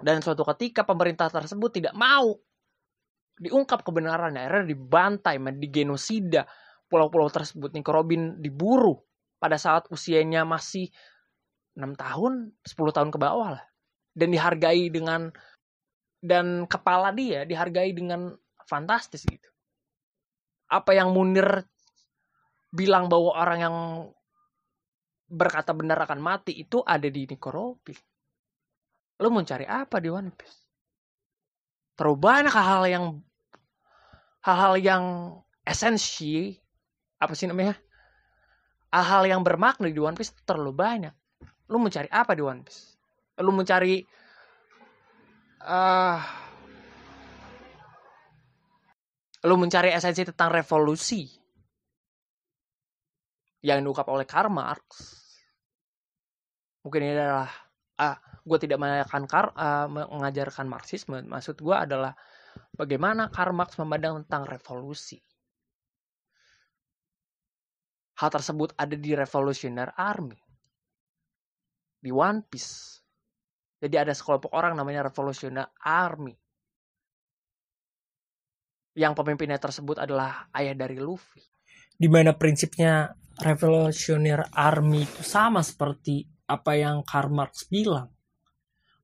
Dan 0.00 0.24
suatu 0.24 0.44
ketika 0.56 0.84
pemerintah 0.84 1.28
tersebut 1.28 1.76
tidak 1.76 1.92
mau 1.92 2.32
diungkap 3.40 3.84
kebenarannya, 3.84 4.48
akhirnya 4.48 4.66
dibantai, 4.72 5.36
digenosida 5.56 6.44
pulau-pulau 6.88 7.28
tersebut. 7.28 7.72
Nico 7.72 7.92
Robin 7.92 8.40
diburu 8.40 8.96
pada 9.40 9.56
saat 9.56 9.88
usianya 9.88 10.44
masih 10.44 10.88
6 11.76 11.96
tahun, 11.96 12.52
10 12.64 12.96
tahun 12.96 13.10
ke 13.12 13.18
bawah 13.20 13.56
lah. 13.56 13.64
Dan 14.12 14.32
dihargai 14.32 14.92
dengan 14.92 15.32
dan 16.20 16.68
kepala 16.68 17.16
dia 17.16 17.48
dihargai 17.48 17.96
dengan 17.96 18.36
fantastis 18.68 19.24
gitu. 19.24 19.48
Apa 20.68 20.92
yang 20.92 21.16
Munir 21.16 21.64
bilang 22.70 23.08
bahwa 23.08 23.34
orang 23.34 23.58
yang 23.58 23.76
berkata 25.30 25.70
benar 25.70 26.02
akan 26.02 26.18
mati 26.18 26.58
itu 26.58 26.82
ada 26.82 27.06
di 27.06 27.22
Nico 27.22 27.54
Robin. 27.54 27.94
Lo 29.22 29.30
mau 29.30 29.46
cari 29.46 29.62
apa 29.62 30.02
di 30.02 30.10
One 30.10 30.34
Piece? 30.34 30.58
Terlalu 31.94 32.16
banyak 32.18 32.50
hal-hal 32.50 32.84
yang 32.90 33.04
hal-hal 34.42 34.74
yang 34.80 35.04
esensi 35.62 36.58
apa 37.22 37.36
sih 37.38 37.46
namanya? 37.46 37.78
Hal-hal 38.90 39.30
yang 39.30 39.40
bermakna 39.46 39.86
di 39.86 40.02
One 40.02 40.18
Piece 40.18 40.34
terlalu 40.42 40.74
banyak. 40.74 41.14
Lu 41.70 41.78
mau 41.78 41.92
cari 41.92 42.10
apa 42.10 42.34
di 42.34 42.42
One 42.42 42.66
Piece? 42.66 42.98
Lu 43.38 43.54
mau 43.54 43.62
cari 43.62 44.02
uh, 45.62 46.18
lu 49.44 49.54
mencari 49.56 49.94
esensi 49.94 50.24
tentang 50.26 50.52
revolusi 50.52 51.24
yang 53.60 53.84
diungkap 53.84 54.08
oleh 54.08 54.24
Karl 54.24 54.52
Marx 54.52 55.19
mungkin 56.84 57.00
ini 57.04 57.12
adalah 57.16 57.50
ah, 58.00 58.16
gue 58.40 58.58
tidak 58.60 58.78
mengajarkan 58.80 59.24
Kar, 59.28 59.46
uh, 59.52 59.86
mengajarkan 59.88 60.66
Marxisme. 60.66 61.20
Maksud 61.22 61.60
gue 61.60 61.76
adalah 61.76 62.16
bagaimana 62.72 63.28
Karl 63.28 63.52
Marx 63.52 63.76
memandang 63.76 64.24
tentang 64.24 64.48
revolusi. 64.48 65.20
Hal 68.20 68.28
tersebut 68.28 68.76
ada 68.76 68.96
di 68.96 69.16
Revolutionary 69.16 69.96
Army 69.96 70.36
di 72.00 72.10
One 72.12 72.44
Piece. 72.44 73.00
Jadi 73.80 73.96
ada 73.96 74.12
sekelompok 74.12 74.52
orang 74.52 74.76
namanya 74.76 75.08
Revolutionary 75.08 75.68
Army. 75.84 76.36
Yang 78.92 79.12
pemimpinnya 79.16 79.56
tersebut 79.56 79.96
adalah 80.04 80.52
ayah 80.52 80.76
dari 80.76 81.00
Luffy. 81.00 81.40
Di 81.96 82.08
mana 82.12 82.36
prinsipnya 82.36 83.08
Revolutionary 83.40 84.52
Army 84.52 85.08
itu 85.08 85.24
sama 85.24 85.64
seperti 85.64 86.39
apa 86.50 86.74
yang 86.74 87.06
Karl 87.06 87.30
Marx 87.30 87.70
bilang 87.70 88.10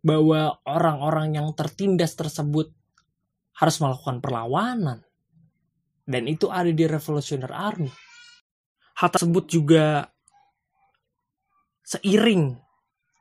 bahwa 0.02 0.58
orang-orang 0.66 1.38
yang 1.38 1.48
tertindas 1.54 2.18
tersebut 2.18 2.74
harus 3.56 3.76
melakukan 3.78 4.18
perlawanan 4.18 5.06
dan 6.06 6.30
itu 6.30 6.46
ada 6.46 6.70
di 6.70 6.86
Revolutionary 6.86 7.50
Army. 7.50 7.90
Hal 8.96 9.10
tersebut 9.10 9.44
juga 9.50 10.06
seiring 11.82 12.54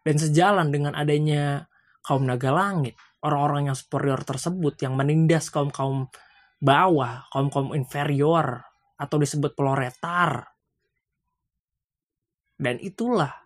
dan 0.05 0.15
sejalan 0.21 0.69
dengan 0.69 0.93
adanya 0.93 1.65
kaum 2.05 2.29
naga 2.29 2.53
langit, 2.53 2.93
orang-orang 3.25 3.73
yang 3.73 3.77
superior 3.77 4.21
tersebut 4.21 4.77
yang 4.85 4.93
menindas 4.93 5.49
kaum-kaum 5.49 6.05
bawah, 6.61 7.25
kaum-kaum 7.33 7.73
inferior 7.73 8.61
atau 8.95 9.17
disebut 9.17 9.57
proletar. 9.57 10.45
Dan 12.55 12.79
itulah 12.79 13.44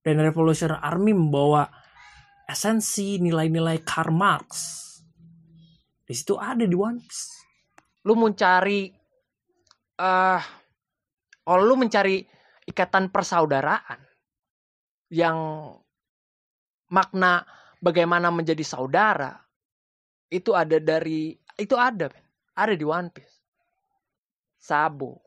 dan 0.00 0.16
Revolutionary 0.20 0.80
Army 0.80 1.12
membawa 1.12 1.68
esensi 2.48 3.20
nilai-nilai 3.20 3.84
Karl 3.84 4.12
Marx. 4.12 4.48
Di 6.02 6.14
situ 6.16 6.34
ada 6.40 6.64
di 6.64 6.74
One 6.74 6.98
Piece. 6.98 7.38
Lu 8.08 8.16
mau 8.16 8.32
cari 8.32 8.90
uh, 10.00 10.40
kalau 11.44 11.62
lu 11.62 11.76
mencari 11.76 12.24
ikatan 12.64 13.12
persaudaraan 13.12 14.00
yang 15.12 15.38
makna 16.90 17.44
bagaimana 17.78 18.32
menjadi 18.32 18.62
saudara 18.62 19.34
itu 20.30 20.54
ada 20.54 20.78
dari 20.78 21.34
itu 21.58 21.74
ada 21.76 22.08
ada 22.56 22.74
di 22.74 22.86
One 22.86 23.12
Piece. 23.12 23.36
Sabo, 24.60 25.20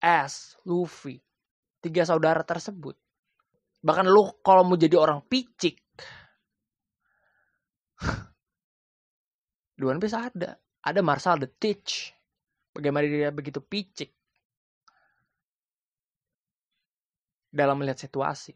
S, 0.00 0.56
Luffy, 0.64 1.20
tiga 1.80 2.08
saudara 2.08 2.40
tersebut 2.40 2.96
Bahkan 3.78 4.06
lu 4.10 4.26
kalau 4.42 4.66
mau 4.66 4.74
jadi 4.74 4.98
orang 4.98 5.22
picik. 5.26 5.78
di 9.78 9.82
One 9.86 10.02
ada. 10.02 10.58
Ada 10.82 11.00
Marshall 11.02 11.46
the 11.46 11.50
Teach. 11.50 12.10
Bagaimana 12.74 13.06
dia 13.06 13.30
begitu 13.30 13.62
picik. 13.62 14.10
Dalam 17.54 17.78
melihat 17.78 18.02
situasi. 18.02 18.54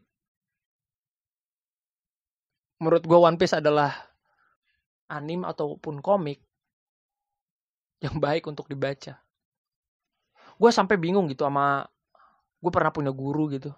Menurut 2.83 3.03
gue 3.07 3.19
One 3.19 3.39
Piece 3.39 3.55
adalah 3.55 3.95
anim 5.07 5.47
ataupun 5.47 6.03
komik 6.03 6.43
yang 8.03 8.19
baik 8.19 8.43
untuk 8.51 8.67
dibaca. 8.67 9.15
Gue 10.59 10.71
sampai 10.75 10.99
bingung 10.99 11.31
gitu 11.31 11.47
sama 11.47 11.87
gue 12.59 12.71
pernah 12.71 12.91
punya 12.91 13.11
guru 13.11 13.47
gitu 13.51 13.71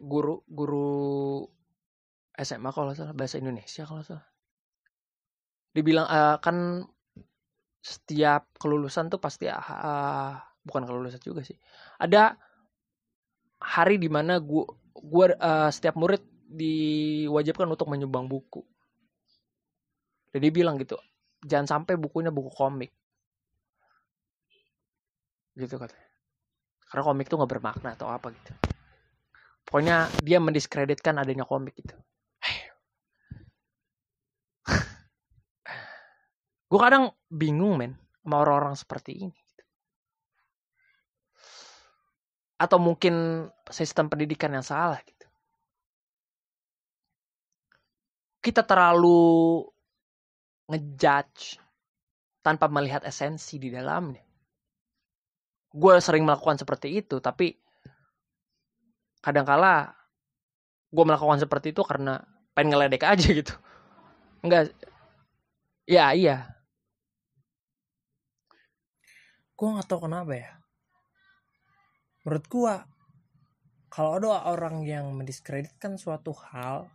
guru 0.00 0.40
guru 0.48 1.44
SMA 2.40 2.72
kalau 2.72 2.96
salah 2.96 3.12
bahasa 3.12 3.36
Indonesia 3.36 3.84
kalau 3.84 4.00
salah. 4.00 4.24
Dibilang 5.76 6.08
uh, 6.08 6.36
kan 6.40 6.88
setiap 7.80 8.48
kelulusan 8.56 9.12
tuh 9.12 9.20
pasti 9.20 9.46
uh, 9.46 10.34
bukan 10.64 10.88
kelulusan 10.88 11.20
juga 11.20 11.44
sih. 11.44 11.56
Ada 12.00 12.34
hari 13.60 14.00
di 14.00 14.08
mana 14.08 14.40
gua 14.40 14.72
gua 14.96 15.36
uh, 15.36 15.70
setiap 15.70 16.00
murid 16.00 16.24
diwajibkan 16.48 17.68
untuk 17.68 17.92
menyumbang 17.92 18.24
buku. 18.24 18.64
Jadi 20.32 20.48
bilang 20.48 20.80
gitu 20.80 20.96
jangan 21.44 21.68
sampai 21.68 22.00
bukunya 22.00 22.32
buku 22.32 22.50
komik. 22.56 22.90
Gitu 25.60 25.76
katanya. 25.76 26.08
Karena 26.88 27.02
komik 27.04 27.28
tuh 27.28 27.36
nggak 27.36 27.52
bermakna 27.52 27.94
atau 27.94 28.10
apa 28.10 28.32
gitu 28.34 28.69
pokoknya 29.70 30.10
dia 30.26 30.42
mendiskreditkan 30.42 31.14
adanya 31.22 31.46
komik 31.46 31.78
itu. 31.78 31.94
Gue 36.70 36.80
kadang 36.82 37.14
bingung 37.30 37.78
men 37.78 37.94
sama 38.26 38.42
orang-orang 38.42 38.74
seperti 38.74 39.30
ini. 39.30 39.38
Atau 42.58 42.82
mungkin 42.82 43.46
sistem 43.70 44.10
pendidikan 44.10 44.50
yang 44.50 44.66
salah 44.66 44.98
gitu. 45.06 45.30
Kita 48.42 48.66
terlalu 48.66 49.62
ngejudge 50.66 51.62
tanpa 52.42 52.66
melihat 52.66 53.06
esensi 53.06 53.62
di 53.62 53.70
dalamnya. 53.70 54.26
Gue 55.70 56.02
sering 56.02 56.26
melakukan 56.26 56.58
seperti 56.58 56.98
itu 56.98 57.22
tapi 57.22 57.54
kadangkala 59.20 59.96
gue 60.90 61.04
melakukan 61.06 61.38
seperti 61.38 61.70
itu 61.70 61.86
karena 61.86 62.20
pengen 62.52 62.76
ngeledek 62.76 63.06
aja 63.06 63.28
gitu. 63.40 63.54
Enggak 64.44 64.72
ya 65.84 66.12
iya. 66.12 66.36
Gue 69.54 69.68
nggak 69.76 69.88
tahu 69.88 70.08
kenapa 70.08 70.32
ya. 70.34 70.50
Menurut 72.24 72.44
gue 72.48 72.74
kalau 73.90 74.10
ada 74.16 74.46
orang 74.46 74.86
yang 74.86 75.10
mendiskreditkan 75.12 75.98
suatu 75.98 76.30
hal 76.32 76.86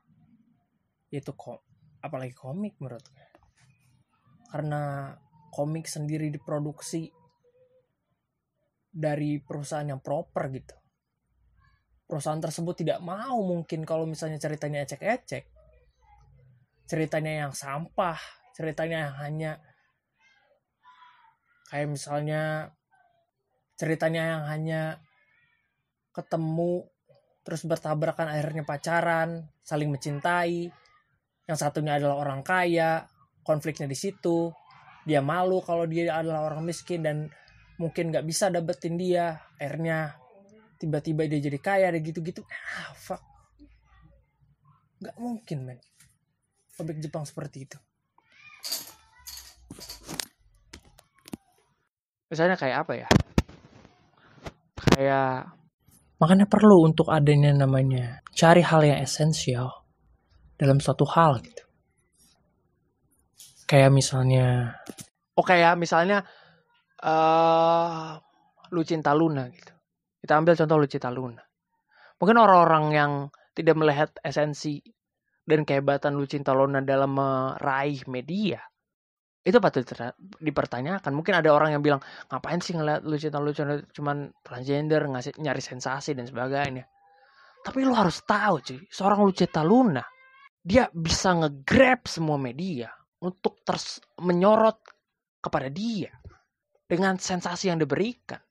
itu 1.12 1.32
kok 1.36 1.62
apalagi 2.00 2.32
komik 2.32 2.79
menurut 2.79 3.03
gue 3.12 3.27
karena 4.53 5.12
komik 5.51 5.89
sendiri 5.89 6.32
diproduksi 6.32 7.12
dari 8.88 9.44
perusahaan 9.44 9.84
yang 9.84 10.00
proper 10.00 10.48
gitu 10.55 10.75
perusahaan 12.06 12.42
tersebut 12.42 12.86
tidak 12.86 13.00
mau 13.02 13.42
mungkin 13.42 13.82
kalau 13.86 14.06
misalnya 14.06 14.38
ceritanya 14.38 14.86
ecek-ecek. 14.86 15.44
Ceritanya 16.86 17.46
yang 17.46 17.54
sampah 17.54 18.18
ceritanya 18.56 19.12
yang 19.12 19.16
hanya 19.20 19.52
kayak 21.68 21.92
misalnya 21.92 22.72
ceritanya 23.76 24.24
yang 24.32 24.44
hanya 24.48 24.82
ketemu 26.16 26.88
terus 27.44 27.68
bertabrakan 27.68 28.32
akhirnya 28.32 28.64
pacaran 28.64 29.52
saling 29.60 29.92
mencintai 29.92 30.72
yang 31.46 31.58
satunya 31.60 32.00
adalah 32.00 32.24
orang 32.24 32.48
kaya 32.48 33.04
konfliknya 33.44 33.92
di 33.92 33.98
situ 34.00 34.56
dia 35.04 35.20
malu 35.20 35.60
kalau 35.60 35.84
dia 35.84 36.16
adalah 36.16 36.48
orang 36.48 36.64
miskin 36.64 37.04
dan 37.04 37.28
mungkin 37.76 38.16
nggak 38.16 38.24
bisa 38.24 38.48
dapetin 38.48 38.96
dia 38.96 39.36
akhirnya 39.60 40.16
tiba-tiba 40.86 41.25
dia 41.25 41.42
jadi 41.42 41.58
kaya 41.58 41.89
ada 41.89 41.98
gitu-gitu. 41.98 42.46
Ah 42.46 42.94
fuck. 42.94 43.18
Nggak 45.01 45.18
mungkin 45.18 45.58
men. 45.65 45.80
Komik 46.77 47.01
Jepang 47.01 47.25
seperti 47.25 47.65
itu. 47.65 47.77
Misalnya 52.30 52.54
kayak 52.54 52.86
apa 52.86 52.94
ya? 52.94 53.10
Kayak 54.77 55.58
makanya 56.22 56.46
perlu 56.46 56.86
untuk 56.86 57.10
adanya 57.10 57.50
namanya 57.50 58.22
cari 58.38 58.62
hal 58.62 58.86
yang 58.86 59.01
esensial 59.01 59.74
dalam 60.54 60.77
suatu 60.77 61.10
hal 61.10 61.42
gitu. 61.42 61.65
Kayak 63.65 63.89
misalnya 63.89 64.77
oh 65.34 65.42
kayak 65.42 65.82
misalnya 65.82 66.22
eh 67.01 68.22
lu 68.70 68.82
cinta 68.86 69.10
Luna 69.18 69.50
gitu 69.50 69.75
kita 70.25 70.41
ambil 70.41 70.58
contoh 70.58 70.75
lu 70.82 70.89
cinta 70.89 71.13
Luna. 71.13 71.46
Mungkin 72.17 72.38
orang-orang 72.41 72.86
yang 72.89 73.12
tidak 73.53 73.77
melihat 73.77 74.10
esensi 74.25 74.82
dan 75.46 75.62
kehebatan 75.62 76.17
lu 76.17 76.25
cinta 76.25 76.58
Luna 76.58 76.82
dalam 76.82 77.13
meraih 77.13 78.01
media 78.10 78.58
itu 79.46 79.62
patut 79.62 79.86
dipertanyakan. 80.41 81.13
Mungkin 81.13 81.38
ada 81.38 81.53
orang 81.53 81.77
yang 81.77 81.86
bilang 81.86 82.01
ngapain 82.34 82.58
sih 82.58 82.74
ngeliat 82.74 83.05
lu 83.05 83.13
cinta 83.22 83.38
lu 83.38 83.53
cuman 83.94 84.34
transgender 84.41 85.05
ngasih 85.05 85.38
nyari 85.38 85.62
sensasi 85.62 86.17
dan 86.17 86.25
sebagainya. 86.25 86.89
Tapi 87.62 87.86
lu 87.86 87.94
harus 87.94 88.25
tahu 88.25 88.65
cuy 88.65 88.82
seorang 88.89 89.22
Lucita 89.22 89.62
Luna 89.62 90.01
dia 90.65 90.89
bisa 90.89 91.38
nge-grab 91.38 92.10
semua 92.10 92.41
media 92.41 92.89
untuk 93.22 93.62
terus 93.62 94.01
menyorot 94.17 94.82
kepada 95.38 95.70
dia 95.70 96.10
dengan 96.89 97.22
sensasi 97.22 97.70
yang 97.70 97.77
diberikan 97.77 98.41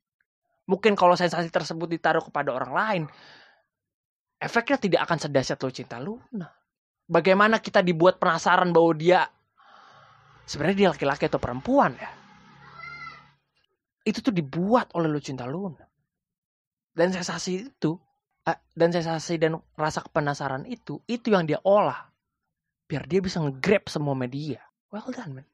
mungkin 0.65 0.97
kalau 0.97 1.13
sensasi 1.17 1.53
tersebut 1.53 1.89
ditaruh 1.89 2.25
kepada 2.25 2.51
orang 2.53 2.73
lain 2.73 3.03
efeknya 4.45 4.77
tidak 4.77 5.01
akan 5.09 5.19
sedahsyat 5.19 5.59
Lucita 5.65 5.97
Luna. 5.97 6.49
Bagaimana 7.05 7.61
kita 7.61 7.81
dibuat 7.81 8.21
penasaran 8.21 8.73
bahwa 8.73 8.93
dia 8.97 9.25
sebenarnya 10.45 10.77
dia 10.77 10.89
laki-laki 10.93 11.25
atau 11.29 11.41
perempuan 11.41 11.97
ya? 11.97 12.11
Itu 14.05 14.21
tuh 14.21 14.37
dibuat 14.37 14.93
oleh 14.93 15.09
Lucinta 15.09 15.49
Luna. 15.49 15.85
Dan 16.95 17.09
sensasi 17.11 17.73
itu 17.73 17.97
eh, 18.45 18.59
dan 18.77 18.93
sensasi 18.93 19.41
dan 19.41 19.57
rasa 19.75 20.05
penasaran 20.05 20.69
itu 20.69 21.01
itu 21.09 21.33
yang 21.33 21.49
dia 21.49 21.59
olah 21.65 22.13
biar 22.85 23.09
dia 23.09 23.25
bisa 23.25 23.41
nge-grab 23.41 23.89
semua 23.89 24.13
media. 24.13 24.61
Well 24.93 25.09
done 25.13 25.41
man. 25.41 25.49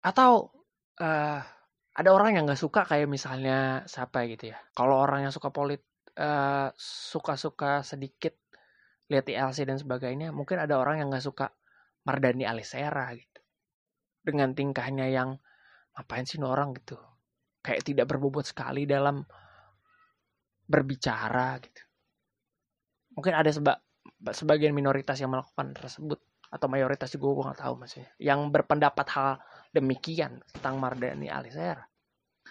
Atau 0.00 0.52
eh, 1.00 1.40
ada 1.92 2.10
orang 2.12 2.40
yang 2.40 2.44
nggak 2.48 2.60
suka 2.60 2.88
kayak 2.88 3.08
misalnya 3.08 3.84
siapa 3.84 4.24
gitu 4.28 4.52
ya. 4.52 4.58
Kalau 4.72 4.96
orang 4.96 5.28
yang 5.28 5.32
suka 5.34 5.52
polit 5.52 5.84
eh, 6.16 6.68
suka-suka 6.76 7.84
sedikit 7.84 8.32
lihat 9.12 9.28
ILC 9.28 9.68
dan 9.68 9.76
sebagainya 9.76 10.32
mungkin 10.32 10.56
ada 10.56 10.80
orang 10.80 11.04
yang 11.04 11.08
nggak 11.12 11.24
suka 11.24 11.52
Mardani 12.08 12.48
Alisera 12.48 13.12
gitu. 13.12 13.40
Dengan 14.24 14.56
tingkahnya 14.56 15.12
yang 15.12 15.36
ngapain 15.92 16.24
sih 16.24 16.40
orang? 16.40 16.72
gitu. 16.72 16.96
Kayak 17.60 17.84
tidak 17.84 18.06
berbobot 18.08 18.48
sekali 18.48 18.88
dalam 18.88 19.22
berbicara 20.64 21.60
gitu. 21.60 21.82
Mungkin 23.12 23.34
ada 23.36 23.50
seba 23.52 23.76
sebagian 24.32 24.72
minoritas 24.72 25.20
yang 25.20 25.30
melakukan 25.36 25.76
tersebut 25.76 26.18
atau 26.52 26.68
mayoritas 26.68 27.08
juga 27.16 27.32
gue 27.32 27.44
nggak 27.48 27.60
tahu 27.64 27.74
maksudnya. 27.80 28.10
Yang 28.20 28.40
berpendapat 28.52 29.06
hal 29.16 29.30
demikian 29.72 30.44
tentang 30.52 30.76
Mardani 30.76 31.32
Alisera 31.32 31.82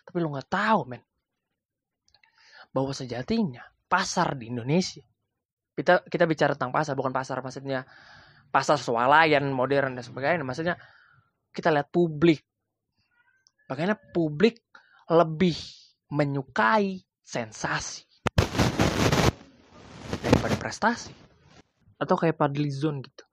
tapi 0.01 0.17
lu 0.23 0.33
nggak 0.33 0.49
tahu 0.49 0.81
men. 0.89 1.03
Bahwa 2.71 2.91
sejatinya 2.95 3.61
pasar 3.85 4.39
di 4.39 4.49
Indonesia. 4.49 5.03
Kita 5.71 6.03
kita 6.07 6.23
bicara 6.27 6.55
tentang 6.55 6.71
pasar 6.75 6.95
bukan 6.95 7.15
pasar 7.15 7.39
maksudnya 7.39 7.87
pasar 8.51 8.75
swalayan 8.79 9.51
modern 9.51 9.95
dan 9.99 10.03
sebagainya. 10.03 10.43
Maksudnya 10.43 10.75
kita 11.51 11.71
lihat 11.71 11.91
publik. 11.91 12.43
Bagaimana 13.67 13.95
publik 14.11 14.59
lebih 15.07 15.55
menyukai 16.11 16.99
sensasi 17.23 18.03
daripada 20.19 20.55
prestasi. 20.59 21.15
Atau 22.01 22.17
kayak 22.17 22.35
Padlizon 22.35 22.99
gitu 23.05 23.30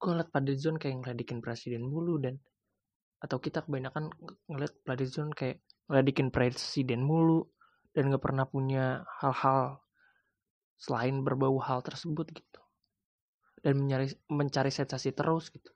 gue 0.00 0.08
ngeliat 0.08 0.32
Padlizon 0.32 0.80
kayak 0.80 1.04
ngeledekin 1.04 1.44
presiden 1.44 1.84
mulu 1.84 2.16
dan 2.16 2.40
atau 3.20 3.36
kita 3.36 3.68
kebanyakan 3.68 4.08
ngeliat 4.48 4.72
Padlizon 4.80 5.28
kayak 5.36 5.60
ngeledekin 5.92 6.32
presiden 6.32 7.04
mulu 7.04 7.44
dan 7.92 8.08
gak 8.08 8.24
pernah 8.24 8.48
punya 8.48 9.04
hal-hal 9.20 9.84
selain 10.80 11.20
berbau 11.20 11.60
hal 11.60 11.84
tersebut 11.84 12.32
gitu. 12.32 12.60
Dan 13.60 13.84
mencari 13.84 14.08
mencari 14.32 14.72
sensasi 14.72 15.12
terus 15.12 15.52
gitu. 15.52 15.68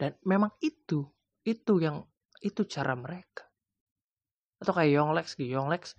Dan 0.00 0.16
memang 0.24 0.56
itu 0.64 1.04
itu 1.44 1.72
yang 1.76 2.00
itu 2.40 2.64
cara 2.64 2.96
mereka. 2.96 3.44
Atau 4.56 4.72
kayak 4.72 4.96
Yonglex 4.96 5.36
gitu 5.36 5.60
Yonglex 5.60 5.92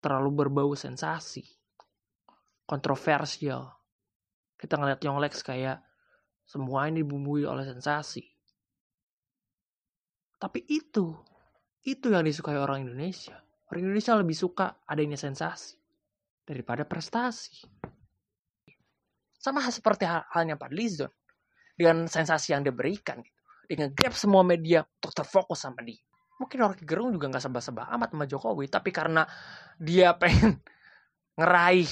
terlalu 0.00 0.46
berbau 0.46 0.72
sensasi 0.72 1.44
kontroversial. 2.64 3.76
Kita 4.56 4.80
ngeliat 4.80 5.04
Yonglex 5.04 5.44
kayak 5.44 5.87
semua 6.48 6.88
ini 6.88 7.04
dibumbui 7.04 7.44
oleh 7.44 7.68
sensasi 7.68 8.24
tapi 10.40 10.64
itu 10.64 11.12
itu 11.84 12.06
yang 12.08 12.24
disukai 12.24 12.56
orang 12.56 12.88
Indonesia 12.88 13.36
orang 13.68 13.84
Indonesia 13.84 14.16
lebih 14.16 14.36
suka 14.36 14.80
adanya 14.88 15.20
sensasi 15.20 15.76
daripada 16.48 16.88
prestasi 16.88 17.68
sama 19.38 19.62
seperti 19.70 20.08
halnya 20.08 20.58
Pak 20.58 20.72
Lizon 20.74 21.12
dengan 21.78 22.10
sensasi 22.10 22.50
yang 22.50 22.66
diberikan 22.66 23.22
gitu. 23.22 23.38
Dia 23.70 23.86
nge-grab 23.86 24.14
semua 24.18 24.42
media 24.42 24.82
untuk 24.82 25.14
terfokus 25.14 25.62
sama 25.62 25.86
dia. 25.86 26.02
Mungkin 26.42 26.58
orang 26.58 26.78
Gerung 26.82 27.14
juga 27.14 27.30
nggak 27.30 27.44
sebah-sebah 27.46 27.86
amat 27.94 28.08
sama 28.14 28.24
Jokowi, 28.26 28.66
tapi 28.66 28.90
karena 28.90 29.22
dia 29.78 30.10
pengen 30.20 30.58
ngeraih 31.38 31.86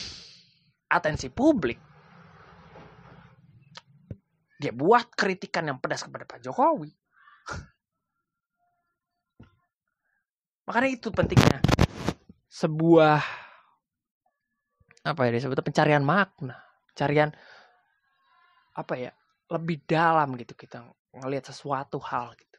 atensi 0.91 1.31
publik, 1.31 1.79
dia 4.57 4.73
buat 4.73 5.13
kritikan 5.13 5.69
yang 5.69 5.79
pedas 5.79 6.05
kepada 6.05 6.25
Pak 6.25 6.41
Jokowi. 6.41 6.93
Makanya 10.67 10.91
itu 10.91 11.09
pentingnya 11.15 11.63
sebuah 12.51 13.23
apa 15.07 15.21
ya 15.23 15.31
disebutnya 15.39 15.63
pencarian 15.63 16.03
makna, 16.03 16.59
pencarian 16.91 17.31
apa 18.75 18.95
ya 18.99 19.13
lebih 19.47 19.87
dalam 19.87 20.35
gitu 20.35 20.59
kita 20.59 20.83
ngelihat 21.15 21.55
sesuatu 21.55 22.03
hal 22.03 22.35
gitu. 22.35 22.59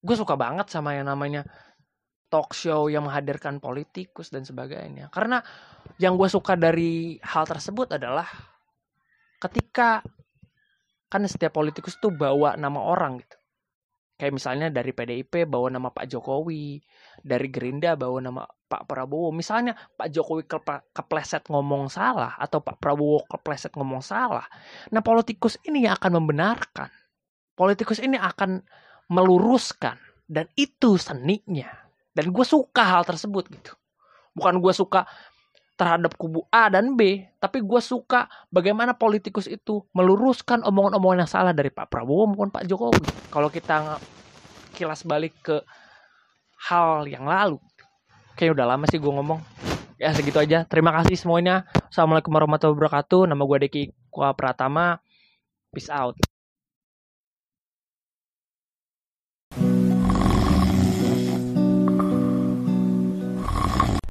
Gue 0.00 0.16
suka 0.16 0.32
banget 0.40 0.72
sama 0.72 0.96
yang 0.96 1.12
namanya 1.12 1.44
talk 2.32 2.56
show 2.56 2.88
yang 2.88 3.04
menghadirkan 3.04 3.60
politikus 3.60 4.32
dan 4.32 4.46
sebagainya. 4.46 5.12
Karena 5.12 5.44
yang 6.00 6.16
gue 6.16 6.30
suka 6.32 6.56
dari 6.56 7.20
hal 7.20 7.44
tersebut 7.44 8.00
adalah 8.00 8.24
ketika 9.40 10.04
kan 11.10 11.26
setiap 11.26 11.56
politikus 11.56 11.98
tuh 11.98 12.14
bawa 12.14 12.54
nama 12.54 12.78
orang 12.78 13.18
gitu. 13.18 13.36
Kayak 14.20 14.36
misalnya 14.36 14.68
dari 14.68 14.92
PDIP 14.92 15.48
bawa 15.48 15.72
nama 15.72 15.88
Pak 15.88 16.04
Jokowi, 16.04 16.76
dari 17.24 17.48
Gerindra 17.48 17.96
bawa 17.96 18.20
nama 18.20 18.44
Pak 18.44 18.84
Prabowo. 18.84 19.32
Misalnya 19.32 19.72
Pak 19.72 20.12
Jokowi 20.12 20.44
kepleset 20.92 21.48
ngomong 21.48 21.88
salah 21.88 22.36
atau 22.36 22.60
Pak 22.60 22.76
Prabowo 22.76 23.24
kepleset 23.24 23.72
ngomong 23.72 24.04
salah. 24.04 24.44
Nah, 24.92 25.00
politikus 25.00 25.56
ini 25.64 25.88
yang 25.88 25.96
akan 25.96 26.20
membenarkan. 26.20 26.92
Politikus 27.56 28.04
ini 28.04 28.20
akan 28.20 28.60
meluruskan 29.08 29.96
dan 30.28 30.46
itu 30.54 31.00
seninya. 31.00 31.72
Dan 32.12 32.28
gue 32.28 32.44
suka 32.44 32.84
hal 32.84 33.08
tersebut 33.08 33.48
gitu. 33.48 33.72
Bukan 34.36 34.60
gue 34.60 34.72
suka 34.76 35.08
terhadap 35.80 36.12
kubu 36.20 36.44
A 36.52 36.68
dan 36.68 36.92
B, 36.92 37.24
tapi 37.40 37.64
gue 37.64 37.80
suka 37.80 38.28
bagaimana 38.52 38.92
politikus 38.92 39.48
itu 39.48 39.80
meluruskan 39.96 40.60
omongan-omongan 40.60 41.24
yang 41.24 41.30
salah 41.32 41.56
dari 41.56 41.72
Pak 41.72 41.88
Prabowo 41.88 42.28
maupun 42.28 42.52
Pak 42.52 42.68
Jokowi. 42.68 43.00
Kalau 43.32 43.48
kita 43.48 43.96
kilas 44.76 45.08
balik 45.08 45.32
ke 45.40 45.64
hal 46.68 47.08
yang 47.08 47.24
lalu, 47.24 47.56
kayaknya 48.36 48.60
udah 48.60 48.66
lama 48.76 48.84
sih 48.92 49.00
gue 49.00 49.08
ngomong. 49.08 49.40
Ya 49.96 50.12
segitu 50.12 50.36
aja. 50.36 50.68
Terima 50.68 50.92
kasih 51.00 51.16
semuanya. 51.16 51.64
Assalamualaikum 51.88 52.28
warahmatullahi 52.28 52.76
wabarakatuh. 52.76 53.32
Nama 53.32 53.40
gue 53.40 53.58
Deki 53.64 53.82
Kua 54.12 54.36
Pratama. 54.36 55.00
Peace 55.72 55.88
out. 55.88 56.20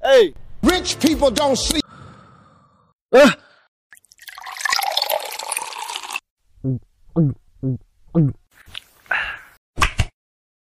Hey, 0.01 0.34
Rich 0.62 1.00
people 1.00 1.32
don't 1.32 1.58
sleep. 1.58 1.84
Uh. 3.12 3.30
Ah! 3.30 3.36